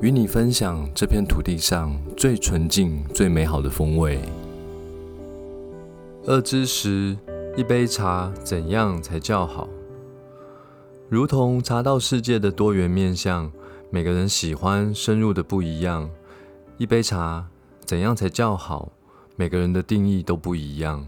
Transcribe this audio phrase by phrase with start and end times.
[0.00, 4.18] 与你分享这片土地上最纯净、最美好的风味。
[6.26, 7.16] 二之时，
[7.56, 9.68] 一杯茶怎样才叫好？
[11.08, 13.50] 如同茶道世界的多元面相，
[13.88, 16.10] 每个人喜欢深入的不一样。
[16.76, 17.46] 一杯茶
[17.84, 18.90] 怎样才叫好？
[19.36, 21.06] 每个人的定义都不一样。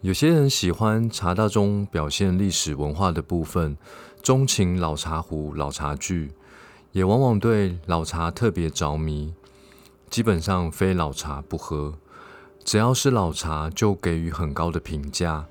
[0.00, 3.76] 有些人喜欢茶道中表现历史文化的部分，
[4.22, 6.30] 钟情老茶壶、老茶具。
[6.94, 9.34] 也往往对老茶特别着迷，
[10.08, 11.94] 基本上非老茶不喝。
[12.64, 15.46] 只要是老茶，就给予很高的评价。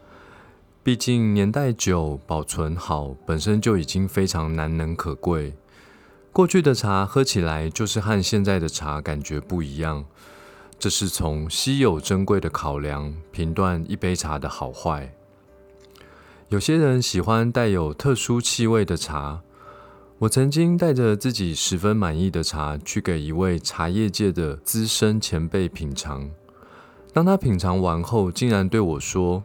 [0.81, 5.53] 毕竟年代久、保存好，本身就已经非常难能可贵。
[6.31, 10.05] 过去的茶喝起来就是和现在的茶感觉不一样，
[10.79, 15.13] 这是从稀有珍贵的考量评断一杯茶的好坏。
[16.47, 19.41] 有些人喜欢带有特殊气味的茶。
[20.23, 26.29] 我曾经带着自己十分满意的茶去给一位茶叶界的资深前辈品尝。
[27.11, 29.43] 当他品尝完后，竟然对我说：“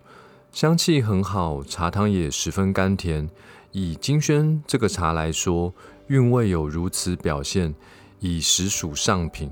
[0.52, 3.28] 香气很好，茶汤也十分甘甜。
[3.72, 5.74] 以金萱这个茶来说，
[6.06, 7.74] 韵味有如此表现，
[8.20, 9.50] 已实属上品。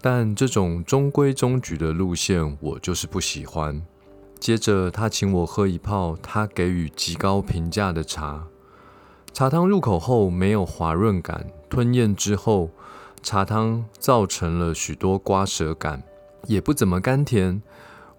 [0.00, 3.84] 但这种中规中矩的路线，我就是不喜欢。”
[4.40, 8.46] 接着，他请我喝一泡他给予极高评价的茶。
[9.34, 12.70] 茶汤入口后没有滑润感，吞咽之后，
[13.20, 16.04] 茶汤造成了许多刮舌感，
[16.46, 17.60] 也不怎么甘甜，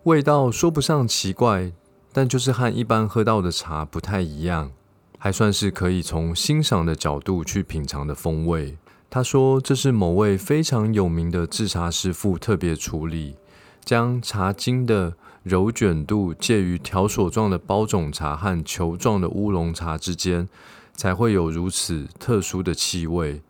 [0.03, 1.71] 味道说不上奇怪，
[2.11, 4.73] 但就是和一般喝到的茶不太一样，
[5.17, 8.77] 还算是可以从欣赏的角度去品尝的风味。
[9.09, 13.37] 他说这是某位非常有名的制茶师傅特别处理，
[13.85, 20.49] 将茶精的柔卷度介于条索状的包种茶和球状的乌龙茶之间。
[20.95, 23.41] 才会有如此特殊的气味。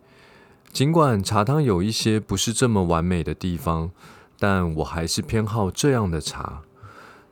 [0.72, 3.92] 尽管茶汤有一些不是这么完美的地方，
[4.38, 6.64] 但我还是偏好这样的茶。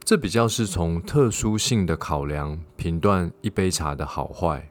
[0.05, 4.69] 这比较是从特殊性的考量评断一杯茶的好坏。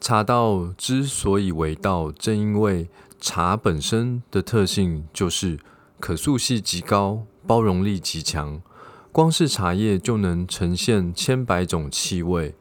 [0.00, 2.88] 茶道之所以为道，正因为
[3.20, 5.58] 茶本身的特性就是
[5.98, 8.62] 可塑性极高，包容力极强。
[9.10, 12.54] 光是茶叶就能呈现千百种气味。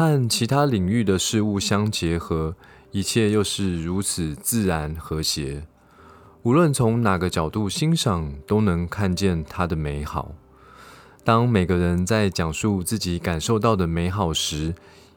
[0.00, 2.56] 和其他领域的事物相结合，
[2.90, 5.66] 一切又是如此自然和谐。
[6.42, 10.32] 无论从哪个角度欣赏，都能看见它的美好。
[11.22, 14.74] 当每个人在讲述自己感受到的美好时，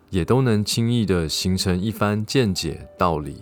[0.09, 3.41] 也都能轻易的形成一番见解道理。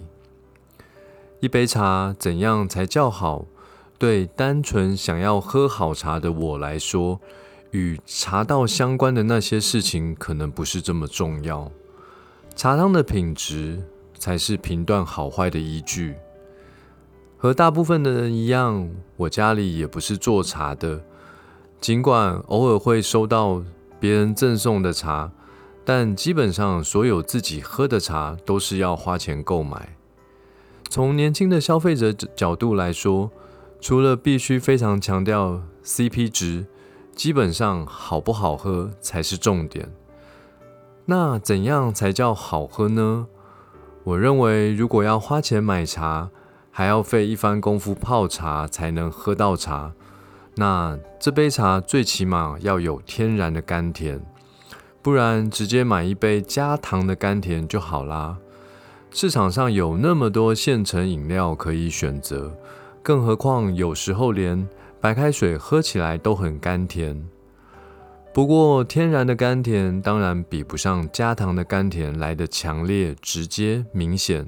[1.39, 3.47] 一杯茶怎样才叫好？
[3.97, 7.19] 对单纯想要喝好茶的我来说。
[7.71, 11.71] 与茶道相关的那些事情可能不是这么重要，
[12.55, 13.81] 茶汤的品质
[14.17, 16.15] 才是评断好坏的依据。
[17.37, 21.01] 和大部分的人一样，我家里也不是做茶的，
[21.79, 23.63] 尽管偶尔会收到
[23.99, 25.31] 别人赠送的茶，
[25.85, 29.95] 但基本上所有自己喝的茶都是要花钱购买。
[30.89, 33.31] 从年轻的消费者角度来说，
[33.79, 36.65] 除了必须非常强调 CP 值。
[37.13, 39.91] 基本上好不好喝才是重点。
[41.05, 43.27] 那怎样才叫好喝呢？
[44.03, 46.29] 我认为，如果要花钱买茶，
[46.71, 49.93] 还要费一番功夫泡茶才能喝到茶，
[50.55, 54.23] 那这杯茶最起码要有天然的甘甜，
[55.01, 58.37] 不然直接买一杯加糖的甘甜就好啦。
[59.11, 62.55] 市场上有那么多现成饮料可以选择，
[63.03, 64.67] 更何况有时候连。
[65.01, 67.27] 白开水喝起来都很甘甜，
[68.31, 74.47] 不过天然的甘甜当然比不上加糖的甘甜来的强烈、直接、明显。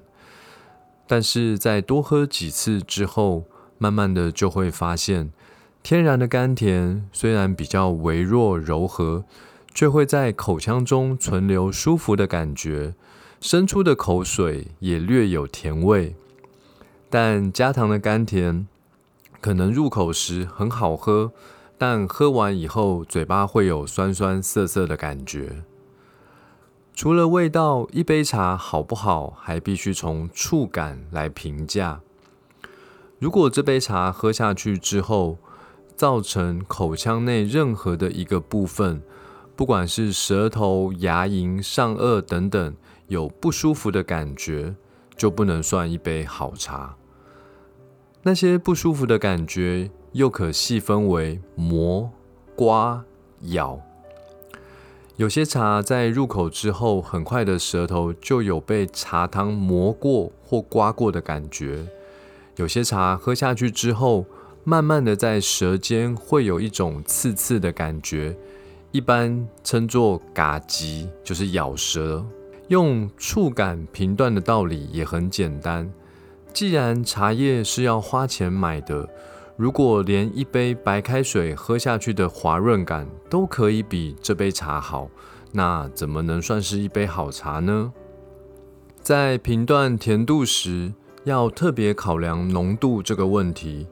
[1.07, 3.45] 但是在多喝几次之后，
[3.79, 5.31] 慢慢的就会发现，
[5.81, 9.25] 天然的甘甜虽然比较微弱柔和，
[9.73, 12.94] 却会在口腔中存留舒服的感觉，
[13.41, 16.15] 生出的口水也略有甜味。
[17.09, 18.67] 但加糖的甘甜。
[19.44, 21.34] 可能入口时很好喝，
[21.78, 25.63] 但喝完以后嘴巴会有酸酸涩涩的感觉。
[26.95, 32.00] 除了味道，一杯茶好不好，还必须从触感来评价。
[33.19, 35.38] 如果这杯茶喝下去之后，
[35.94, 39.04] 造成口腔内任何的一个部分，
[39.57, 42.74] 不管是舌头、牙龈、上颚等等，
[43.07, 44.74] 有不舒服的感觉，
[45.18, 46.95] 就不能算一杯好茶。
[48.25, 52.09] 那些不舒服的感觉，又可细分为磨、
[52.55, 53.03] 刮、
[53.41, 53.77] 咬。
[55.17, 61.85] 有些茶在入口之后，很快的舌头就有被茶汤磨过或刮过的感觉；
[62.55, 64.25] 有些茶喝下去之后，
[64.63, 68.33] 慢慢的在舌尖会有一种刺刺的感觉，
[68.93, 72.25] 一般称作嘎吉，就是咬舌。
[72.69, 75.91] 用触感评断的道理也很简单，
[76.53, 79.09] 既然茶叶是要花钱买的。
[79.55, 85.09] 如果连一杯白开水喝下去的滑润感都可以比这杯茶好，
[85.51, 87.91] 那怎么能算是一杯好茶呢？
[89.01, 93.88] 在评断甜度时，要特别考量浓度这个问题。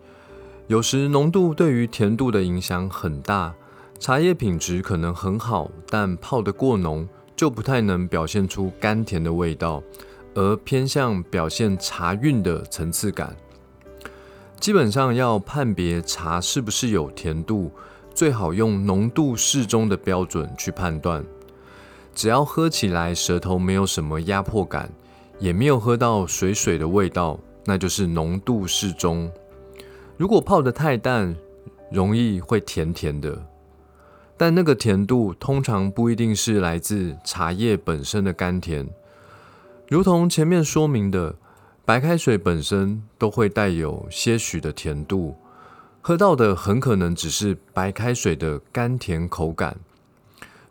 [0.67, 3.53] 有时浓度对于甜度的影响很大，
[3.99, 9.83] 茶叶品质可能很好，但泡得过浓，就不太能表现出甘甜的味道，
[10.33, 13.35] 而偏向表现茶韵的层次感。
[14.59, 17.71] 基本上要判别茶是不是有甜度，
[18.13, 21.25] 最好用浓度适中的标准去判断。
[22.13, 24.91] 只要喝起来舌头没有什么压迫感，
[25.39, 29.31] 也没有喝到水水的味道，那就是浓度适中。
[30.17, 31.35] 如果泡得太淡，
[31.91, 33.43] 容易会甜甜的，
[34.37, 38.87] 但那个甜度通常不一定是来自茶叶本身的甘甜，
[39.91, 41.35] 如同前面说明的。
[41.83, 45.35] 白开水本身都会带有些许的甜度，
[45.99, 49.77] 喝到的很可能只是白开水的甘甜口感。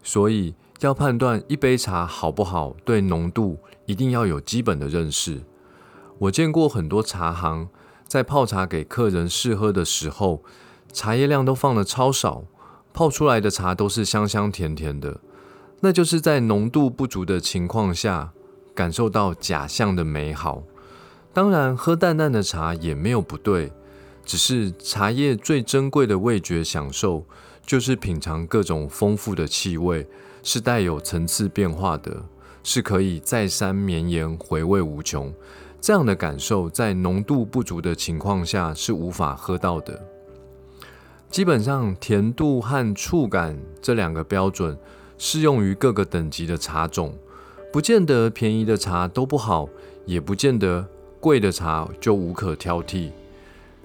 [0.02, 5.43] 所以要判断一杯茶好不好，对浓度一定要有基本的认识。
[6.20, 7.69] 我见过很多茶行
[8.06, 10.43] 在泡茶给客人试喝的时候，
[10.90, 12.44] 茶叶量都放的超少，
[12.94, 15.20] 泡出来的茶都是香香甜甜的，
[15.81, 18.32] 那就是在浓度不足的情况下，
[18.75, 20.62] 感受到假象的美好。
[21.32, 23.72] 当然，喝淡淡的茶也没有不对，
[24.25, 27.25] 只是茶叶最珍贵的味觉享受，
[27.64, 30.06] 就是品尝各种丰富的气味，
[30.43, 32.25] 是带有层次变化的，
[32.64, 35.32] 是可以再三绵延、回味无穷。
[35.81, 40.05] 这样的感受，在浓度不足的情况下是无法喝到的。
[41.31, 44.76] 基本上，甜度和触感这两个标准
[45.17, 47.17] 适用于各个等级的茶种，
[47.72, 49.69] 不见得便宜的茶都不好，
[50.05, 50.87] 也不见得。
[51.20, 53.11] 贵的茶就无可挑剔，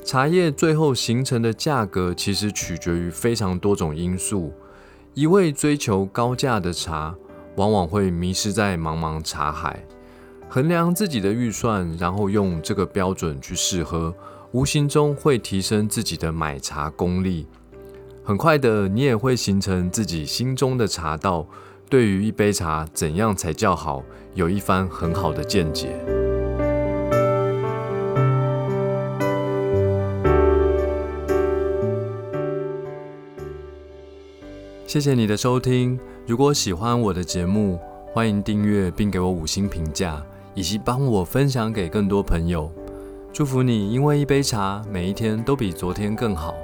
[0.05, 4.53] 茶叶最后形成的价格其实取决于非常多种因素。
[5.13, 7.13] 一味追求高价的茶，
[7.57, 9.85] 往往会迷失在茫茫茶海。
[10.47, 14.15] 衡量自己的预算，然后用这个标准去试喝，
[14.53, 17.45] 无形中会提升自己的买茶功力。
[18.23, 21.45] 很快的，你也会形成自己心中的茶道，
[21.87, 24.03] 对于一杯茶怎样才叫好，
[24.33, 25.95] 有一番很好的见解。
[34.87, 35.99] 谢谢你的收听。
[36.25, 37.79] 如果喜欢我的节目，
[38.13, 40.23] 欢迎订阅并给我五星评价，
[40.53, 42.71] 以及帮我分享给更多朋友。
[43.31, 46.55] 祝福你，因为一杯茶，每一天都比昨天更好。